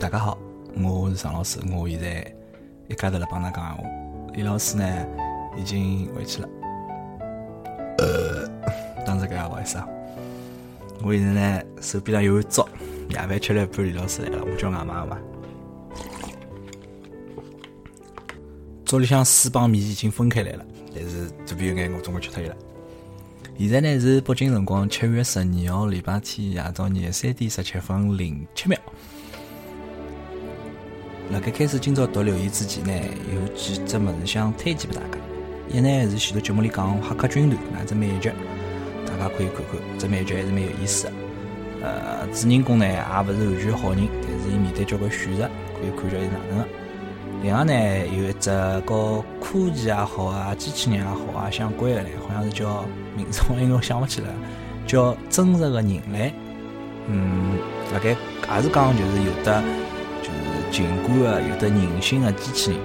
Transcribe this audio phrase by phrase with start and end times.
[0.00, 0.38] 大家好，
[0.82, 2.34] 我是常老师，我现在
[2.88, 3.84] 一家头来帮㑚讲闲话。
[4.32, 5.06] 李老师呢，
[5.58, 6.48] 已经回去了。
[7.98, 8.48] 呃，
[9.04, 9.86] 当这个也不好意思啊。
[11.02, 12.66] 我现在呢，手边上有碗粥，
[13.10, 15.18] 夜饭吃了一半，李老师来了，我叫外卖嘛。
[18.86, 20.64] 粥里向水帮面已经分开来了，
[20.94, 22.56] 但是肚皮有眼，我总归吃脱伊了。
[23.58, 28.80] 现在呢是北京辰光七月十二号礼拜天夜到廿三点十七分零七秒。
[31.30, 32.92] 辣盖开始今朝读留言之前呢，
[33.32, 35.18] 有几只物事想推荐给大家。
[35.68, 38.32] 一呢是前头节目里讲《黑客军团》那只美剧，
[39.06, 41.12] 大家可以看看，这美剧还是蛮有意思的。
[41.82, 45.48] 呃，主人公呢也勿是完全好人，但是伊面对交关选择，
[45.80, 46.66] 可以看叫伊哪能个。
[47.44, 47.72] 另外呢，
[48.08, 48.50] 有一只
[48.84, 52.84] 和科技也好啊，机器人也好啊相关的呢，好像是叫
[53.16, 54.26] 名字，我应该想勿起来，
[54.84, 56.28] 叫《真实的人类》。
[57.06, 57.56] 嗯，
[57.92, 59.62] 辣盖也是讲就是有的。
[60.70, 62.80] 情感的有的人性的机器人，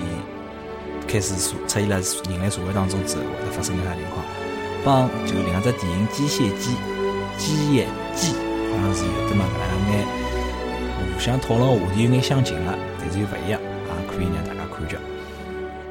[0.00, 4.24] 伊开始出出现了人类社会当中之后，会得发生啥情况？
[4.84, 6.70] 帮就两只电影《机械姬》
[7.38, 8.32] 《机械姬》
[8.72, 10.06] 好像是有的嘛，搿两眼
[11.14, 14.96] 互相讨论话题有眼相近了，但是又勿一样，也可以让大家看叫。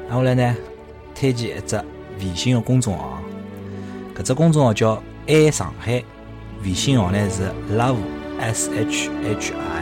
[0.08, 0.56] 然后来呢，
[1.14, 1.80] 推荐一只
[2.18, 3.22] 微信的公众号，
[4.16, 6.02] 搿只公众号叫爱上海，
[6.64, 7.94] 微信号呢是 love
[8.40, 9.79] s h h i。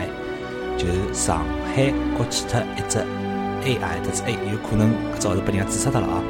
[0.79, 2.99] 就是上海国际特一只
[3.65, 6.23] A I，特只 A 有可能搿只号头被人家注册脱了啊，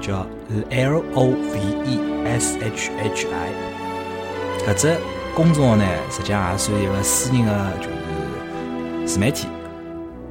[0.00, 0.26] 叫
[0.70, 4.66] L O V E S H H I。
[4.66, 4.96] 搿只
[5.34, 9.48] 公众号呢，实际上也算一个私人的，就是自媒体。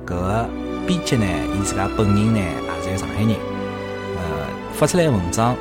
[0.06, 0.50] 搿个
[0.86, 3.32] 编辑呢，伊自家本人呢也是个上海人。
[3.32, 5.56] 呃，发出来文章，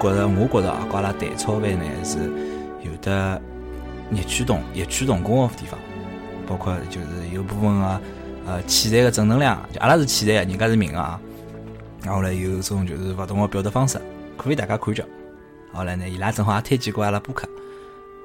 [0.00, 2.18] 觉着我觉着啊，阿拉谈超饭呢是
[2.82, 3.40] 有的
[4.10, 5.78] 异曲同异曲同工的地方。
[6.46, 8.00] 包括就是有部分个
[8.46, 11.20] 呃气场个正能量，就阿拉是气场，人家是明啊。
[12.02, 13.98] 然后呢，有种就是勿同个表达方式，
[14.36, 15.02] 可以大家看叫。
[15.72, 17.48] 后来呢，伊拉正好也推荐过阿拉播客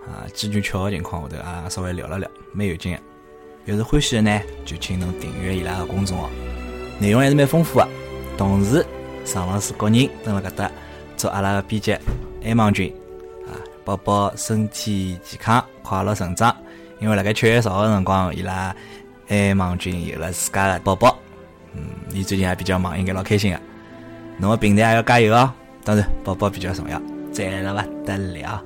[0.06, 3.00] 啊，机缘巧合情况下头啊，稍微聊了聊，蛮有劲个。
[3.66, 6.30] 要是欢喜的呢，就请侬订阅伊拉个公众号，
[7.00, 7.88] 内容还是蛮丰富个。
[8.38, 8.86] 同时，
[9.26, 10.72] 尚老师个人蹲辣搿搭，
[11.16, 11.98] 祝阿拉个编辑
[12.44, 12.94] 爱芒君
[13.48, 16.56] 啊，宝宝身体健康，快乐成长。
[17.00, 18.76] 因为辣盖七月十号辰光，伊拉
[19.30, 21.18] 爱芒君有了自家的宝宝，
[21.74, 23.60] 嗯，伊最近还比较忙，应该老开心个。
[24.38, 25.50] 侬个平台还要加油哦，
[25.86, 27.02] 当然宝宝比较重要，
[27.32, 28.64] 赞了勿得了。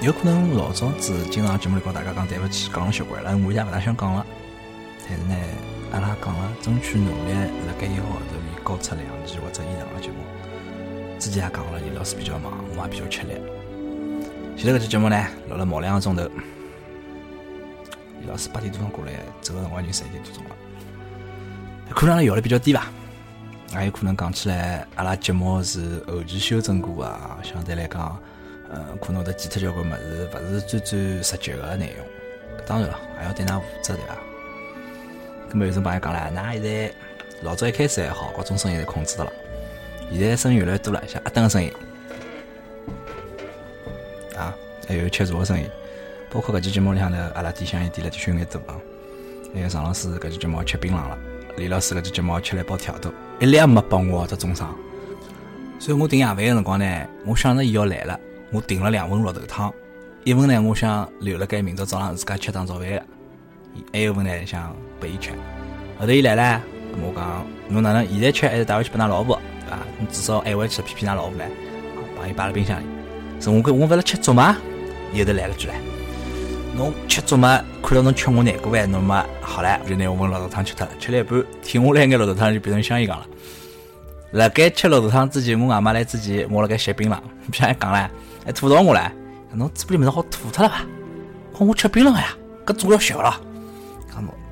[0.00, 4.24] 有可能老早子经常节目里跟大家讲对勿起，讲了习惯了，我现在勿大想讲了，
[5.06, 5.34] 但是呢。
[5.90, 10.16] 阿拉讲了，争取努力辣盖一个号头里交出两期或者以上的节目。
[11.18, 13.34] 之前也讲了，李老师比较忙，我也比较吃力。
[14.56, 16.28] 前头搿期节目呢，录了毛两个钟头。
[18.20, 20.50] 李老师八点多钟过来，走个辰光已经十一点多钟了。
[21.90, 22.92] 可能效率比较低吧，
[23.74, 28.20] 也有可能讲起来，阿拉节目是后期修正过啊，相对来讲，
[28.70, 32.06] 呃，可能会得剪脱交关物事，勿是最最实际个内容。
[32.66, 34.27] 当然了，还要对㑚负责，对伐？
[35.50, 36.92] 咁么有种朋友讲了，那现在
[37.42, 39.32] 老早一开始还好，各种声音侪控制得了。
[40.12, 41.72] 现在声音越来越多了，像阿登的声音，
[44.36, 44.54] 啊，
[44.86, 45.64] 还有吃茶的声音，
[46.30, 48.76] 包括搿期节目里向头，阿拉点香烟点了点小眼多啊。
[49.54, 51.18] 还有常老师搿期节目吃槟榔了，
[51.56, 53.10] 李老师搿期节目吃了一包跳豆，
[53.40, 54.76] 一粒也没拨我得中伤。
[55.78, 58.18] 所以我订夜饭的辰光呢，我想着伊要来了，
[58.52, 59.72] 我订了两份绿豆汤，
[60.24, 63.02] 一份呢我想留了该明朝早上自家吃当早饭。
[63.92, 65.30] 还有份呢，想拨伊吃。
[65.98, 66.60] 后头伊来了，
[67.00, 69.78] 我讲侬哪能现在吃还是带回去拨㑚老婆，对伐？
[69.98, 71.44] 侬至少还回去骗骗㑚老婆唻，
[72.16, 72.84] 帮伊摆辣冰箱里。
[73.40, 74.56] 是我跟我勿是吃粥吗？
[75.12, 75.72] 伊后头来了句唻，
[76.76, 77.60] 侬吃粥吗？
[77.82, 83.26] 看到侬吃我难过唻，侬么好唻，就拿我份绿豆汤吃脱了，吃了一半，舔下来眼绿豆汤就变成香烟缸了。
[84.32, 88.08] 辣盖吃绿豆汤之前，我外妈来之前，我辣盖吸槟榔，不想讲唻，
[88.44, 89.10] 还吐到我唻，
[89.52, 90.84] 侬嘴巴里面好吐脱了吧？
[91.56, 92.36] 看我吃槟榔呀，
[92.66, 93.40] 搿做要小了。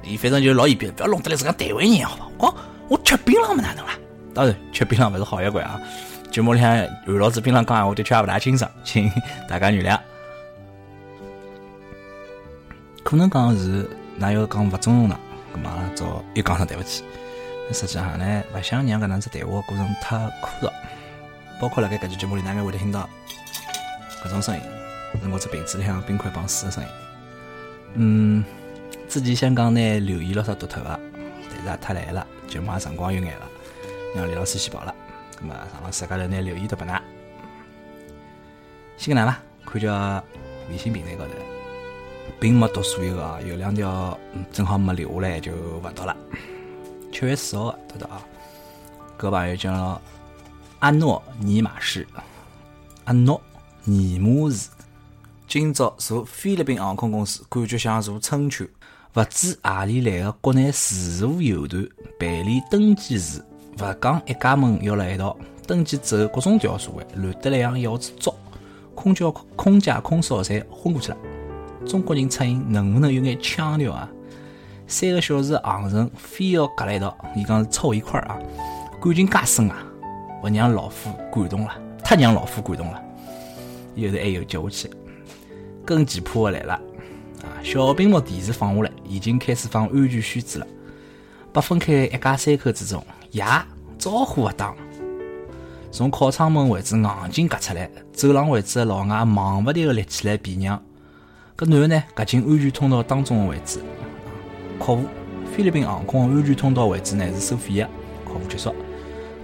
[0.02, 2.26] 伊反正就老严逼，不要弄得来是个台湾人，好吧？
[2.38, 2.56] 我
[2.88, 3.92] 我吃槟榔么哪能啦？
[4.32, 5.80] 当然，吃槟榔勿是好习惯啊。
[6.30, 6.76] 节目里向
[7.06, 9.10] 有老子槟榔讲闲话，的确也勿大清爽，请
[9.48, 9.98] 大家原谅。
[13.02, 15.18] 可能讲是，哪要讲勿尊重呢？
[15.54, 17.02] 咁嘛早又讲声对勿起。
[17.72, 20.70] 实际上呢，勿想让搿能只谈话过程太枯燥。
[21.60, 23.08] 包括辣盖搿期节目里，大家会得听到
[24.22, 24.60] 搿种声音，
[25.22, 26.90] 是我只瓶子里向冰块碰水的声音。
[27.94, 28.44] 嗯。
[29.08, 31.00] 之前想讲呢，留言老啥读脱个，
[31.50, 33.46] 但是也太来了，节目也辰光有眼了，
[34.14, 34.94] 让李老师先跑了。
[35.40, 37.00] 咁么，上老师搿头拿留言读拨㑚。
[38.96, 40.24] 先搿能伐，看叫
[40.70, 41.30] 微信平台高头，
[42.40, 44.18] 并没读所有个啊，有两条
[44.52, 46.16] 正好没留下来就勿读了。
[47.12, 48.20] 七月四号读的啊，
[49.18, 50.00] 搿朋友叫
[50.80, 52.06] 阿诺尼玛士，
[53.04, 53.40] 阿诺
[53.84, 54.68] 尼玛士。
[55.48, 58.66] 今朝坐菲律宾航空公司，感觉像坐春秋。
[59.16, 61.82] 勿知何里来个国内自助游团
[62.18, 63.42] 办理登机时，
[63.78, 65.34] 勿讲一家门要辣一道。
[65.66, 68.34] 登机之后，各种调社会，乱得来像一子糟。
[68.94, 71.16] 空调、空姐、空少侪昏过去了。
[71.86, 74.06] 中国人出行能不能有眼腔调啊？
[74.86, 78.38] 三个小时航程，非要夹辣一道，伊讲是凑一块儿啊，
[79.02, 79.78] 感情介深啊，
[80.44, 81.70] 勿让老夫感动了，
[82.04, 83.02] 太让老夫感动了。
[83.96, 84.90] 后头还有接下去。
[85.86, 86.78] 更奇葩的来了
[87.42, 87.56] 啊！
[87.62, 90.66] 小屏幕电视放下来，已经开始放安全须知了。
[91.52, 93.44] 被分开一家三口之中，爷，
[93.98, 94.74] 招呼勿当。
[95.90, 100.80] 从靠窗门位置硬劲夹出来，走廊位置的老外忙勿迭个立起来避让。
[101.56, 103.80] 搿男的呢，夹进安全通道当中的位置。
[104.78, 105.04] 客户，
[105.56, 107.88] 菲律宾航空安全通道位置呢是收费的。
[108.24, 108.74] 客户结束，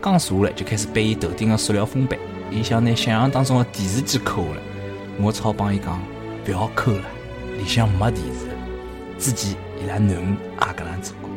[0.00, 2.18] 刚坐下来就开始背伊头顶的塑料封板，
[2.50, 4.56] 伊想拿想象当中的电视机扣下来。
[5.20, 5.98] 我只好帮伊讲。
[6.44, 7.04] 不要抠了，
[7.62, 8.48] 里向没电视。
[9.18, 11.30] 之前伊拉囡恩也搿能做过。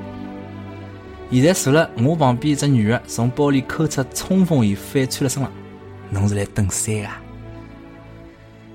[1.31, 5.51] 现在坐了我旁边一只女的，从包里抠出冲锋衣，反穿了身浪。
[6.09, 7.21] 侬是来登山啊？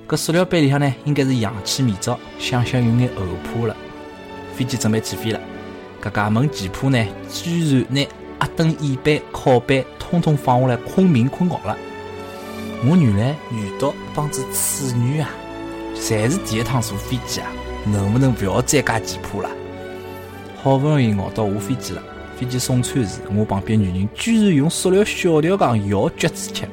[0.09, 3.77] 搿塑料杯里向呢，应该是氧气面罩，想想有眼后怕了。
[4.55, 5.41] 飞机准备起飞了，
[6.01, 8.07] 搿家门前铺呢，居然拿
[8.39, 11.77] 阿凳、椅背、靠背统统放下来，困眠困觉了。
[12.85, 15.31] 我原来遇到帮子处女啊！
[16.01, 17.47] 侪是第一趟坐飞机啊，
[17.85, 19.51] 能不能不要再加奇葩了？
[20.63, 22.03] 好不容易熬到下飞机了，
[22.37, 26.67] 飞机送餐时，我旁边女人居然用塑料小条缸舀橘子吃。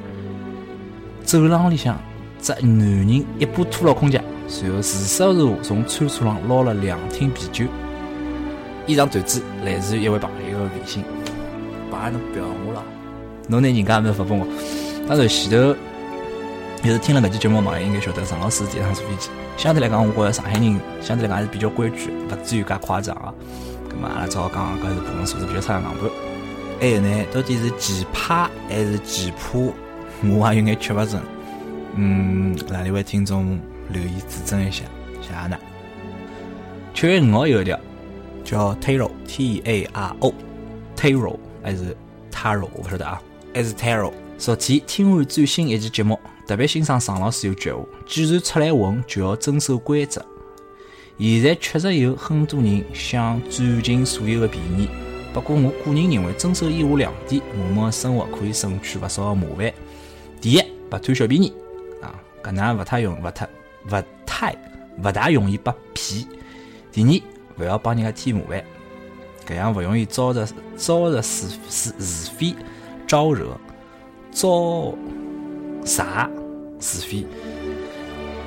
[1.22, 2.00] 走廊里向，
[2.40, 7.66] 这男人一把拖牢空姐，随后自说自话从餐车上捞了两听啤酒。
[8.86, 11.04] 以上段子来自于一位朋友的微信，
[11.90, 12.82] 朋友侬不要我了，
[13.46, 14.46] 侬拿人家没发拨我，
[15.06, 15.76] 当然前头。
[16.88, 19.28] 就是听了搿期节目，朋友应该晓得，陈老师第一趟坐飞机。
[19.58, 23.34] 相对来讲，我觉着上海人相对来讲还是比较规矩，勿至于介夸张啊。
[23.90, 26.10] 葛末阿拉只好讲，搿是部分素质比较差的硬盘。
[26.80, 29.70] 还有呢，到底是奇葩还是奇葩？
[30.30, 31.20] 我也有眼吃勿准。
[31.94, 34.82] 嗯，哪里位听众留言指正一下，
[35.20, 35.58] 谢谢呢。
[36.94, 37.78] 七月五号有一条，
[38.42, 40.32] 叫 Taro T A R O
[40.96, 41.94] Taro 还是
[42.32, 43.20] Taro 我不晓得啊，
[43.54, 44.10] 还是 Taro。
[44.38, 46.18] 昨天听完最新一期节目。
[46.48, 50.24] 特别欣赏常老师有句话：既然出来混，就要遵守规则。
[51.18, 54.88] 现在确实有很多人想占尽所有的便宜，
[55.34, 59.70] 不过我个人认为，遵守以下两点，我们的生活可以省去不少的麻烦。
[60.40, 61.52] 第一，不贪小便宜
[62.00, 63.46] 啊，搿能勿太容，勿太
[63.90, 64.56] 勿太
[65.04, 66.26] 勿大容易被骗。
[66.90, 68.64] 第二，勿要帮人家添麻烦，
[69.46, 70.48] 搿样勿容易招惹
[70.78, 72.54] 招惹是是是非，
[73.06, 73.54] 招惹
[74.32, 74.94] 招。
[75.88, 76.28] 啥
[76.78, 77.26] 是非？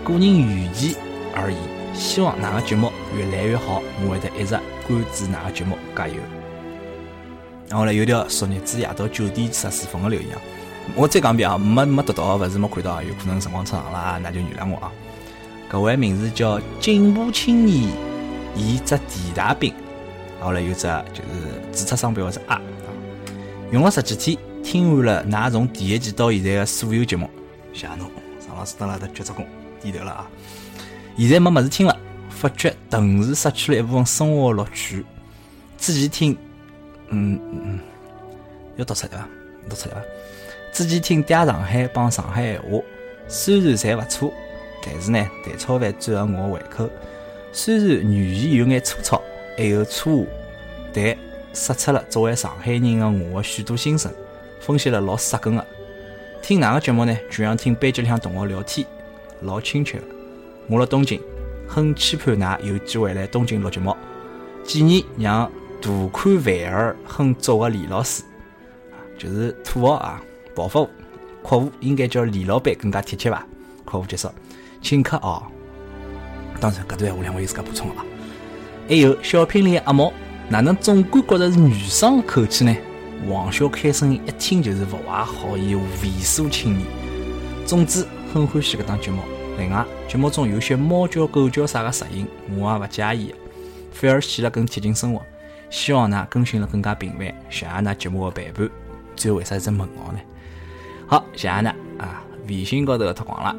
[0.06, 0.96] 个人愚见
[1.36, 1.58] 而已。
[1.94, 4.58] 希望哪个节目越来越好，我会得一直
[4.88, 6.14] 关注哪个节目，加油！
[7.68, 10.30] 然后呢，有条昨日子夜到九点十四分的留言，
[10.96, 14.92] 我再讲遍啊，没没读到，勿是没看到，有可能辰光长了，那就原谅我啊。
[15.70, 17.90] 搿位名字叫进步青年，
[18.56, 19.74] 一只地大兵。
[20.40, 20.84] 然后呢，有只
[21.14, 22.62] 就是注册商标是啊，
[23.72, 24.51] 用了十几天。
[24.64, 27.30] 听完了，㑚从第一季到现在的所有节目，
[27.74, 28.10] 谢侬，
[28.46, 29.46] 常老师等了的鞠只躬
[29.82, 30.30] 低头了啊！
[31.18, 31.98] 现在没么子听了，
[32.30, 35.06] 发觉顿时失去了一部分生活乐趣。
[35.78, 36.38] 之前听，
[37.10, 37.80] 嗯嗯，
[38.78, 39.28] 要读出来伐？
[39.70, 40.02] 读出来伐？
[40.72, 42.80] 之前听嗲上海帮上海闲话，
[43.28, 44.34] 虽然侪勿错，
[44.86, 46.90] 但是呢，蛋炒饭最合我胃口。
[47.52, 49.22] 虽然语言有眼粗糙，
[49.58, 50.28] 还有错误，
[50.94, 51.18] 但
[51.54, 54.10] 说出了作为上海人的我的许多心声。
[54.62, 55.68] 分析了老扎根的，
[56.42, 57.18] 听哪个节目呢？
[57.30, 58.86] 就像听班级里向同学聊天，
[59.42, 60.04] 老亲切的。
[60.68, 61.20] 我辣东京，
[61.68, 63.96] 很期盼㑚有机会来东京录节目。
[64.64, 65.52] 建议让
[65.82, 68.22] 大款范儿很足的李老师，
[69.18, 70.22] 就是土豪啊，
[70.56, 70.90] 暴发户，
[71.44, 73.46] 客户应该叫李老板更加贴切吧？
[73.84, 74.30] 客户结束，
[74.80, 75.42] 请客哦。
[76.60, 78.06] 当然，搿段话两位有自家补充啊。
[78.88, 80.14] 还有小品里阿毛，
[80.48, 82.78] 哪能总归觉着是女生口气呢？
[83.28, 86.88] 王小开声音一听就是不怀好意、猥琐青年。
[87.66, 89.22] 总之，很欢喜搿档节目。
[89.58, 92.26] 另外，节目中有些猫叫、狗叫啥个杂音，
[92.58, 93.36] 我也勿介意，
[93.92, 95.22] 反而显得更贴近生活。
[95.70, 98.70] 希望呢更新了更加频繁，谢谢㑚节目的陪伴。
[99.16, 100.20] 最后为啥是只问号呢？
[101.08, 101.68] 好，谢谢㑚
[102.00, 102.24] 啊！
[102.48, 103.56] 微信高头脱光了。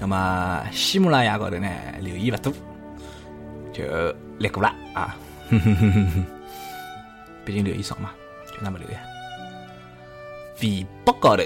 [0.00, 1.68] 那么喜马拉雅高头呢，
[2.00, 2.52] 留言勿多，
[3.72, 3.84] 就
[4.38, 5.16] 略过了啊。
[7.44, 8.10] 毕竟留言少嘛，
[8.46, 9.00] 就那么留言。
[10.62, 11.42] 微博高头，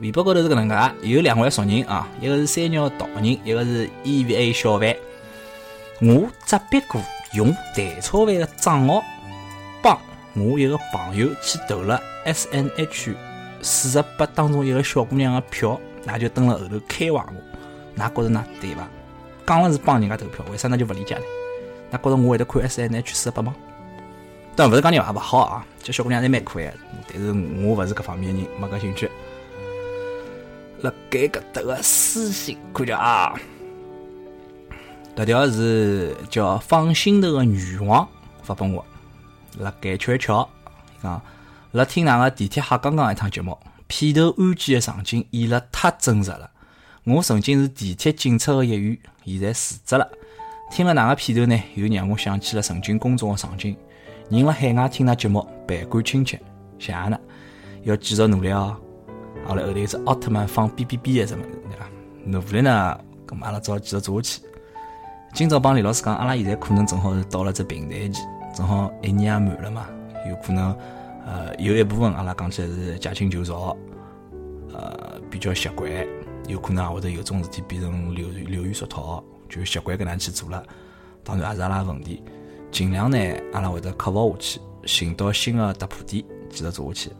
[0.00, 4.94] 微博高头是搿能介，有两位熟人啊，一个是三鸟道人，一个是 EVA 小范。
[6.00, 7.00] 我只别过
[7.34, 9.02] 用蛋炒饭的账号
[9.82, 9.98] 帮
[10.34, 13.14] 我一个朋友去投了 SNH
[13.62, 18.86] 四十八当中一个小姑娘的票，那就等了后头开坏我，㑚觉着呢对伐？
[19.46, 21.22] 讲了是帮人家投票，为啥㑚就勿理解呢？
[21.92, 23.54] 㑚觉着我会得看 SNH 四十八吗？
[24.56, 26.72] 但勿是讲人话勿好啊，这小姑娘侪蛮可爱，
[27.08, 27.32] 但是
[27.62, 29.10] 我勿是搿方面的人，没搿兴趣。
[30.82, 33.34] 辣盖搿搭个私信看着啊，
[35.16, 38.06] 搿条是叫放心头个女王
[38.42, 38.84] 发拨我，
[39.58, 40.48] 辣盖鹊桥
[41.02, 41.20] 讲，
[41.72, 43.58] 辣听哪个地铁哈刚刚一趟节目，
[43.88, 46.50] 片头安检的场景演了太真实了。
[47.02, 50.08] 我曾经是地铁警察的一员，现在辞职了。
[50.70, 53.76] 听了哪个片头呢，又让我想起了曾经工作的场景。
[54.30, 56.40] 人辣海外听㑚节目，倍感亲切，
[56.78, 57.18] 谢谢㑚，
[57.82, 58.74] 要继续努力哦。
[59.44, 61.86] 好了，后头是奥特曼放哔哔哔的什么，对伐？
[62.24, 64.42] 努力呢，咁阿拉只好继续做下去。
[65.34, 68.22] 今朝帮李老师讲，阿拉现在可能正好是到了只平台期，
[68.56, 69.86] 正好一年也满了嘛，
[70.26, 70.74] 有可能
[71.26, 73.76] 呃有一部分阿拉讲起来是驾轻就熟，
[74.72, 75.86] 呃比较习惯，
[76.48, 80.64] 有可能会得有种事体变成流流于俗套，就习惯搿能去做了。
[81.22, 82.22] 当然也是阿拉问题。
[82.74, 83.16] 尽量呢，
[83.52, 87.10] 阿拉会得克服下去，寻到新的突破点，继续做下去。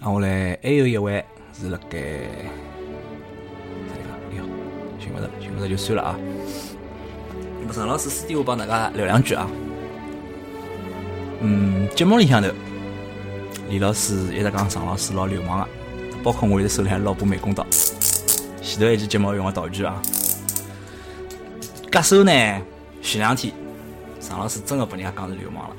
[0.00, 1.22] 啊，我来还有一位
[1.52, 2.04] 是辣盖，这个，
[4.30, 4.44] 哎哟，
[4.98, 6.18] 寻勿着，寻勿着就算了啊。
[7.60, 9.46] 那么陈老师私底下帮大家聊两句啊。
[11.42, 12.48] 嗯，节目里向头，
[13.68, 15.68] 李老师一直讲常老师老流氓个，
[16.22, 17.66] 包括我现在手里还老部美工刀。
[18.62, 20.00] 前头一期节目用个道具啊，
[21.90, 22.32] 搿手呢？
[23.02, 23.52] 前两天，
[24.20, 25.76] 常老师真的被人家讲是流氓了。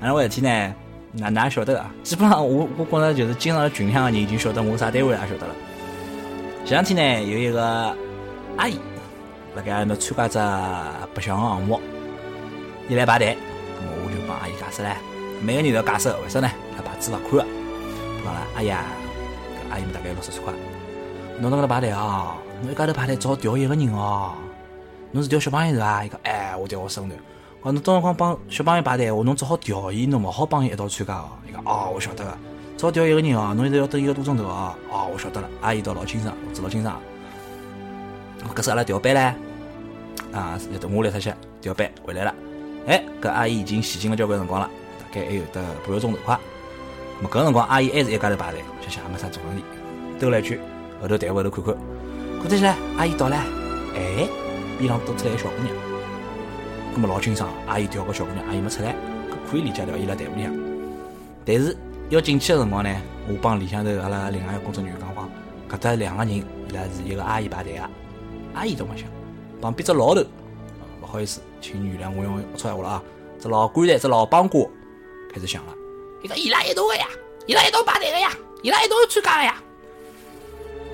[0.00, 0.74] 哪能回事体呢？
[1.12, 1.90] 哪哪晓得啊？
[2.02, 5.54] 基本上我我觉着就是经常群里向的人已经晓得我啥单位也晓得了。
[6.64, 7.96] 前两天呢，有一个
[8.58, 8.78] 阿姨
[9.54, 10.38] 辣盖那参加只
[11.14, 11.80] 白相个项目，
[12.88, 14.94] 伊来排队，咁我就帮阿姨解释唻。
[15.40, 16.50] 每个人都要解释，为啥呢？
[16.78, 17.46] 搿牌子勿看个。
[18.22, 18.84] 讲了，阿姨啊，
[19.70, 20.52] 阿姨们大概六十岁快，
[21.40, 24.34] 侬辣搿搭排队啊，侬一家头排队只好调一个人哦。
[25.12, 26.04] 侬是调小朋友是伐？
[26.04, 27.14] 伊讲，哎，我调我孙头。
[27.64, 31.30] 讲侬到辰光帮小朋友排队，话侬只好调伊，侬勿好帮伊一道参加哦。
[31.48, 32.38] 伊讲，哦，我晓得个，
[32.76, 33.54] 只好调一个人哦。
[33.54, 34.74] 侬现在要等一个多钟头哦。
[34.90, 35.48] 哦，我晓得了。
[35.62, 37.00] 阿姨倒老清爽，我知道清爽。
[38.54, 42.34] 搿是阿拉调班唻，啊，等我来脱歇，调班回来了。
[42.86, 46.38] 哎，搿阿姨已经洗净了交关辰光了，大概还有得半个钟头快。
[47.20, 49.64] 么搿辰光阿姨还是一家头排队，想想也没啥做问题。
[50.20, 50.58] 兜了一圈，
[51.00, 51.74] 后头抬回头看看，
[52.42, 53.36] 看得起来，阿姨到了，
[53.96, 54.28] 哎。
[54.78, 55.74] 边上多出来个小姑娘，
[56.94, 58.94] 那么老清爽，阿姨调个小姑娘，阿姨没出来，
[59.30, 60.52] 搿可以理解掉伊拉队伍里向。
[61.44, 61.76] 但是
[62.10, 62.90] 要进去个辰光呢，
[63.28, 67.82] 我帮里向头阿拉另外一个工作人员讲讲，搿搭两个人，伊拉是一个阿姨排队个，
[68.54, 69.08] 阿姨都没想，
[69.60, 70.22] 旁边只老头，
[71.02, 73.02] 勿好意思，请原谅我用龌龊话了啊，
[73.40, 74.62] 只老棺材，只老帮瓜
[75.32, 75.72] 开始响了，
[76.22, 77.06] 伊讲伊拉一道个呀，
[77.46, 78.30] 伊拉一道排队个呀，
[78.62, 79.62] 伊拉一道参加个呀。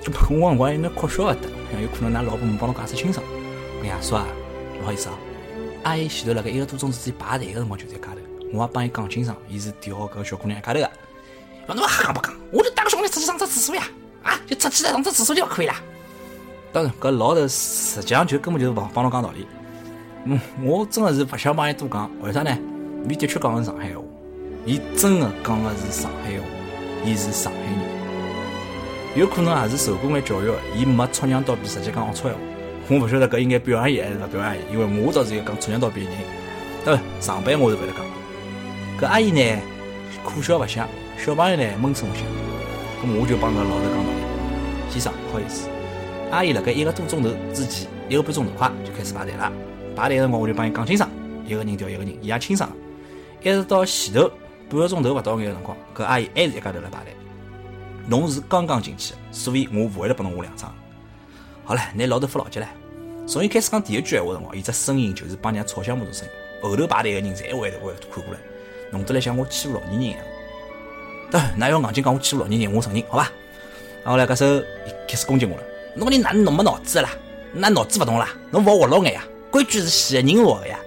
[0.01, 1.47] 就我辰光有点哭笑勿得，
[1.81, 3.25] 有可能㑚老婆没帮侬解释清爽。
[3.87, 4.25] 爷叔啊，
[4.79, 5.15] 不好意思啊，
[5.83, 8.17] 阿姨前头辣盖一个多钟头前排队个辰光就在家头，
[8.53, 10.89] 我也帮伊讲清爽，伊是调搿个小姑娘一家头个。
[11.73, 12.33] 侬瞎讲不讲？
[12.51, 13.83] 我就带个小姑娘出去上只厕所呀，
[14.23, 15.73] 啊，就出去上只厕所就可以了。
[16.71, 19.47] 当然，搿老头实际上就根本就是帮帮侬讲道理。
[20.25, 22.57] 嗯，我真的是勿想帮伊多讲，为啥呢？
[23.09, 24.01] 伊的确讲的是上海话，
[24.65, 26.45] 伊真的讲的是上海话，
[27.05, 32.39] 伊是上海人，有可能也是受过眼教育，伊没戳娘刀逼直接讲龌龊话。
[32.89, 36.13] 我勿晓得搿应该表扬伊还是勿表扬伊，因为我倒是一个讲出娘道别人，
[36.83, 36.99] 对？
[37.21, 38.05] 上班我是勿得讲。
[38.99, 39.59] 搿阿姨呢，
[40.23, 40.87] 苦笑勿响，
[41.17, 42.23] 小朋友呢闷声勿响。
[43.01, 45.69] 咁我就帮搿老头讲道理，先生，不好意思，
[46.31, 49.51] 阿姨辣盖一个多钟头之前，一个半钟头快就开始排队了。
[49.95, 51.09] 排队个辰光我就帮伊讲清爽，
[51.45, 52.69] 一个人调一个人，伊也清爽。
[53.41, 54.29] 一直到前头
[54.69, 57.13] 半个钟头勿到眼个辰光，搿阿姨还是一家头辣排队。
[58.07, 60.73] 侬是刚刚进去，所以我勿会得帮侬画两张。
[61.65, 62.67] 好了，拿老头发牢记了。
[63.25, 66.33] 从一开始讲第一句闲话辰光，伊只声音就是帮人家吵相骂的声音。
[66.61, 68.39] 后头排队个人侪会会看过来，
[68.91, 70.19] 弄得来像我欺负老年人一样。
[71.31, 73.31] 对，哪要硬劲讲我欺负老年人，我承认，好吧？
[74.03, 74.61] 然后来搿时候
[75.07, 75.63] 开始攻击我了。
[75.95, 77.09] 侬个人哪弄没脑子啦？
[77.53, 78.29] 哪脑子勿动啦？
[78.51, 79.23] 侬勿活络眼呀？
[79.49, 80.79] 规矩是死人活个呀，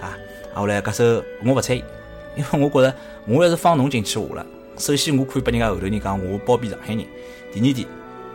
[0.00, 0.18] 啊！
[0.52, 1.84] 然后来搿时候我勿睬伊，
[2.36, 2.94] 因为我觉着
[3.26, 7.06] 我要是放侬进去话了，首先我可以拨人家后头人讲我包庇上海人，
[7.52, 7.88] 第二点，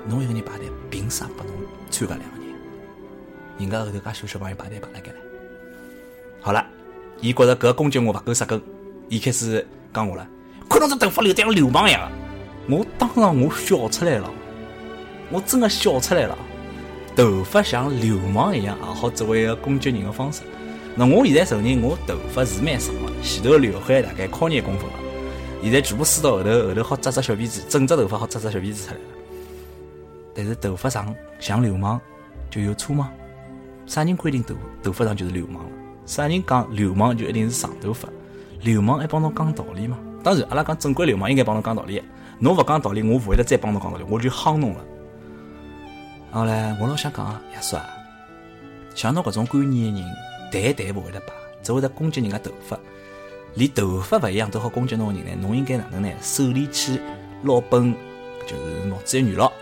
[0.08, 1.54] 侬一个人排队，凭啥拨侬
[1.90, 2.56] 参加两个人？
[3.60, 5.12] 人家后头介小小朋友排队排辣盖。
[6.42, 6.66] 好了，
[7.20, 8.60] 伊觉着搿攻击我勿够杀够，
[9.10, 10.28] 伊开始讲我了，
[10.70, 12.12] 看侬这头发留得像流氓一样，
[12.68, 14.30] 我当场我笑出来了，
[15.30, 16.38] 我真的笑出来了。
[17.16, 20.42] 头发像流氓一样，也好作为一个攻击人的方式。
[20.96, 24.94] 那我现在承认，我头发是蛮长的，前头刘海大概靠廿公分了。
[25.62, 29.00] 现在全部梳到后头，后头好扎只小辫子，整只头发好扎只小辫子出来。
[30.34, 32.00] 但是头发长像流氓
[32.50, 33.12] 就有错吗？
[33.86, 35.70] 啥人规定头头发长就是流氓了？
[36.06, 38.08] 啥人讲流氓就一定是长头发？
[38.62, 39.98] 流氓还帮侬讲道理吗？
[40.24, 42.02] 当然，阿拉讲正规流氓应该帮侬讲道理。
[42.40, 44.86] 侬勿讲道理，我勿会得再帮侬讲道理，我就夯侬了。
[46.32, 47.86] 后来我老想讲啊，爷叔啊，
[48.96, 51.34] 像侬搿种观念的人，谈谈勿会得罢，
[51.64, 52.80] 只会得攻击人家头发，
[53.56, 55.32] 连头发勿一样都好攻击侬个人呢。
[55.42, 56.10] 侬应该哪能呢？
[56.22, 57.00] 手里去
[57.44, 57.94] 捞本，
[58.48, 59.54] 就是脑子一软咯，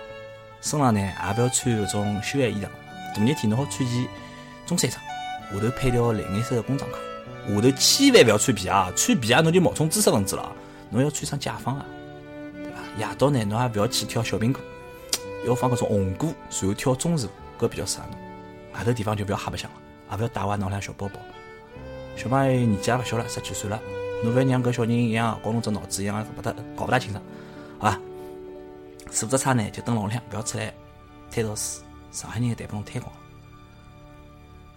[0.61, 2.67] 身上呢也勿要穿搿种休闲衣裳。
[3.15, 4.07] 大热天侬好穿件
[4.65, 5.01] 中山装，
[5.51, 6.97] 下头配条蓝颜色的工装裤，
[7.55, 10.51] 下头千万勿要穿皮鞋，穿皮鞋侬就冒充知识分子了。
[10.91, 11.85] 侬要穿上解放啊，
[12.53, 12.77] 对伐？
[12.97, 14.61] 夜到呢，侬也勿要去跳小苹果。
[15.47, 18.19] 要放搿种红歌，然后跳中时，搿比较适合侬。
[18.73, 19.77] 外头地方就勿要瞎白相了，
[20.11, 21.19] 也勿要带坏脑两小包包。
[22.15, 23.79] 小朋友年纪也勿小了，十几岁了，
[24.23, 27.23] 侬勿要让搿小人一样搞侬只脑子一样勿大搞勿大清爽，
[27.79, 27.99] 好伐
[29.11, 30.73] 素质差呢就蹲牢里向，勿要出来
[31.31, 31.83] 推导书。
[32.11, 33.11] 上海人也带拨侬推光。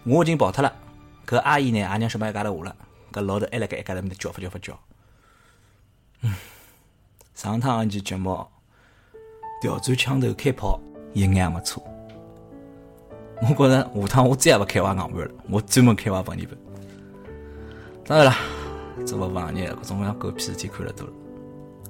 [0.05, 0.73] 我已经跑脱了，
[1.27, 2.77] 搿阿姨呢也让小朋友家头下了，
[3.12, 4.79] 搿老头还辣盖一家头面叫发叫发叫。
[6.23, 6.35] 嗯，
[7.35, 8.47] 上趟一期节目。
[9.62, 10.81] 调转枪头开炮，
[11.12, 11.80] 一眼也没错。
[13.41, 16.59] 我觉着下趟我再也勿开挖硬盘了，我专门开挖本地本。
[18.04, 18.35] 当然了，
[19.06, 21.13] 做个行业，各种各样狗屁事体看了多了。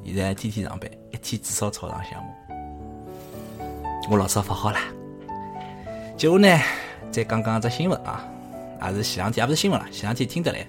[0.05, 2.31] 现在天天上班，一天至少操场项目。
[4.11, 4.79] 我老早发好了。
[6.17, 6.61] 接下呢，
[7.11, 8.29] 再讲讲只新闻啊，
[8.83, 10.67] 也是前两天，也不是新闻了，前两天听得来。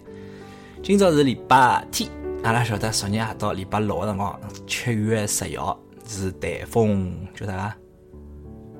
[0.83, 2.09] 今朝是礼拜天，
[2.43, 5.79] 阿拉晓得昨日夜到礼拜六个辰光，七月十一号。
[6.05, 7.73] 是台风叫啥个？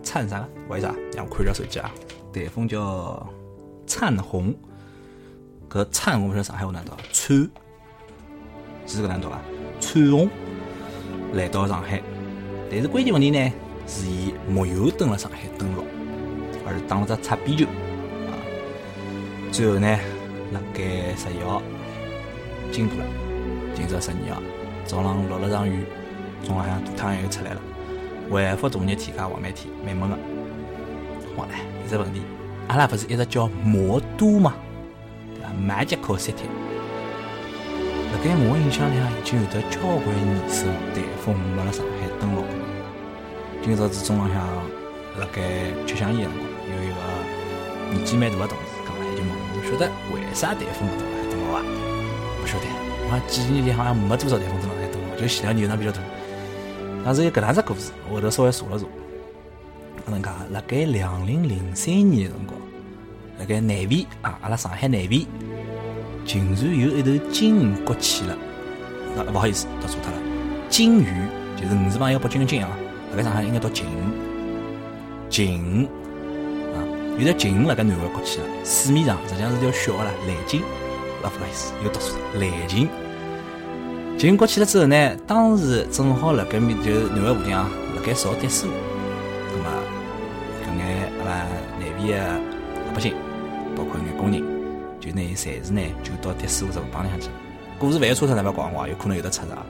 [0.04, 0.50] 灿啥个？
[0.68, 0.94] 为啥？
[1.16, 1.90] 让我看一下手机啊！
[2.34, 3.26] 台风叫
[3.88, 4.54] 灿红，
[5.70, 7.50] 搿灿我勿晓得上海话哪读，灿
[8.86, 9.42] 是搿哪读啊？
[9.80, 10.30] 灿红
[11.34, 12.02] 来到上海，
[12.70, 13.52] 但是关键问题呢，
[13.88, 15.84] 是以没有登了上海登陆，
[16.66, 18.32] 而是打了只擦边球啊！
[19.52, 19.88] 最后呢，
[20.52, 20.84] 辣盖
[21.16, 21.62] 十一号
[22.72, 23.06] 经过了，
[23.74, 24.42] 今朝十二号
[24.86, 25.84] 早浪落了场雨。
[26.44, 27.62] 中浪向太阳又出来了，
[28.30, 30.16] 回复大热天加黄梅天，蛮闷个。
[31.36, 32.22] 好唻，有只问题，
[32.68, 34.54] 阿拉不是一直叫魔都嘛，
[35.34, 36.63] 对伐？Magical City。
[38.14, 42.54] 辣盖我印象里向已经有得交关年数台风没辣上海登陆过。
[43.64, 44.38] 今朝子中浪向
[45.18, 45.42] 辣盖
[45.88, 47.00] 吃香烟个辰光，有一个
[47.90, 51.58] 年纪蛮大个同事，讲来就问我，晓得为啥台风勿登陆海登陆伐？
[52.38, 52.70] 勿晓得，
[53.02, 56.00] 我讲几年里好像没多少台风登陆海登陆，就前两年有场比较多。
[57.04, 58.86] 当时有搿能只故事，后头稍微查了查，
[60.06, 62.62] 哪能介，辣盖两零零三年个辰光，
[63.40, 65.26] 辣盖南边啊，阿拉上海南边，
[66.26, 68.38] 竟然有一头金鱼崛起了。
[69.16, 70.18] 啊，勿好意思，读错脱了，
[70.70, 71.06] 金鱼
[71.56, 72.70] 就是鱼字旁要北京个京啊，
[73.12, 73.86] 辣盖上海应该读金
[75.30, 75.88] 金
[76.74, 76.82] 啊，
[77.20, 80.62] 有条金鱼辣盖南岸崛起了，水面上实际上是条小个啦，蓝鲸，
[81.22, 82.90] 啊，勿好意思，又读错了，蓝鲸。
[84.18, 88.72] 金国起了之后呢，当时正好辣盖面就是南湾附近啊，辣盖造迪士尼。
[89.52, 89.70] 那么，
[90.66, 91.46] 搿眼阿拉
[91.80, 92.34] 南边的
[92.88, 93.14] 老百姓，
[95.36, 97.30] 暂时呢就到迪士尼这个帮里向去。
[97.80, 99.66] 故事万一车脱，那边讲话，有可能有的出事啊。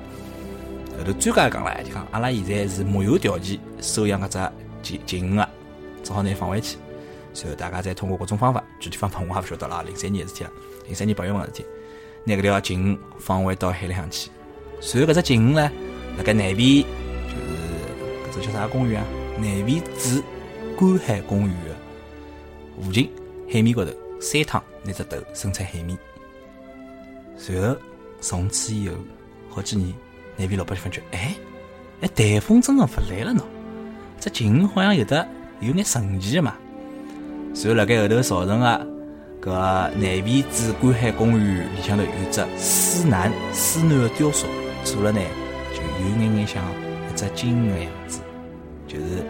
[0.97, 4.39] 后头专家也讲了，就讲阿拉现在是没有条件收养搿只
[4.81, 5.41] 金金鱼，
[6.03, 6.77] 只好拿伊放回去。
[7.33, 10.51] 随后大家再通过各种方法，具体方法我也勿晓得了，零三年的事体了，
[10.85, 11.65] 零三年八月份的事体，
[12.25, 14.29] 拿搿条金鱼放回到海里向去。
[14.79, 15.71] 随后，搿只金鱼呢，
[16.17, 16.83] 辣盖南边，
[18.31, 19.07] 就是搿只叫啥公园啊？
[19.39, 20.23] 南边子
[20.77, 21.57] 观海公园
[22.79, 23.09] 附近
[23.51, 23.91] 海面高头
[24.23, 25.97] 三趟，拿只头伸出海面。
[27.37, 27.75] 随后，
[28.21, 28.95] 从此以后
[29.49, 29.93] 好几年，
[30.37, 31.35] 那边老百姓发觉，哎，
[31.99, 33.43] 哎，台风真的勿来了喏！
[34.21, 35.27] 这金鱼好像有的
[35.59, 36.55] 有眼神奇的嘛。
[37.53, 38.87] 随后，辣盖后头造成个
[39.41, 44.47] 搿南边子观海公园里向头有只狮南狮南的雕塑。
[44.85, 45.19] 做了呢，
[45.73, 46.63] 就有眼眼像
[47.11, 48.21] 一只金鱼的样子，
[48.87, 49.25] 就是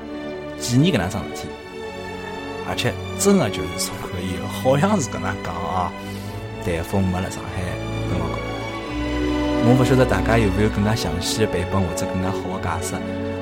[0.60, 1.48] 纪念搿两桩事体。
[2.68, 5.92] 而且真的就是从可以，好像是搿能讲啊。
[6.64, 7.62] 台风没了上海
[8.08, 12.96] 跟我讲，我勿晓得大家有没有更加详细的版本或者更加好的解释，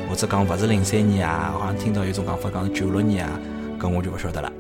[0.10, 3.40] 或者讲勿是零三年啊，好像听到有种讲法讲是九六年啊，
[3.80, 4.52] 搿我就勿晓得了。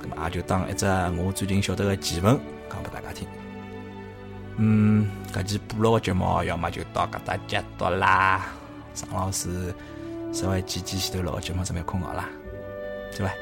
[0.00, 0.86] 咁么也就当一只
[1.18, 2.38] 我最近晓得个奇闻
[2.70, 3.28] 讲拨大家听。
[4.56, 8.46] 嗯，搿期补录个节目要么就到搿搭结束啦。
[8.94, 9.74] 张老师
[10.32, 12.24] 稍微几几前头录个节目准备困觉啦，
[13.14, 13.32] 对伐？